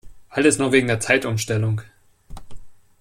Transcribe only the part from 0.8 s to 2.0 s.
der Zeitumstellung!